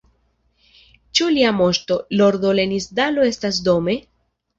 [1.17, 3.97] Ĉu Lia Moŝto, Lordo Lenisdalo estas dome?